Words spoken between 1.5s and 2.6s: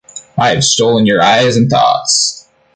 and thoughts’’!